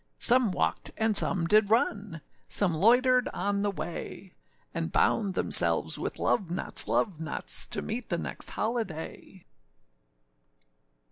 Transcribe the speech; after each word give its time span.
Some 0.17 0.51
walked, 0.51 0.89
and 0.97 1.15
some 1.15 1.45
did 1.45 1.69
run, 1.69 2.21
Some 2.47 2.73
loitered 2.73 3.29
on 3.35 3.61
the 3.61 3.69
way; 3.69 4.33
And 4.73 4.91
bound 4.91 5.35
themselves 5.35 5.99
with 5.99 6.17
love 6.17 6.49
knots, 6.49 6.87
love 6.87 7.21
knots, 7.21 7.67
To 7.67 7.83
meet 7.83 8.09
the 8.09 8.17
next 8.17 8.49
holiday. 8.49 9.45